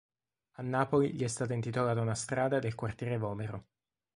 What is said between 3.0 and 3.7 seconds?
Vomero.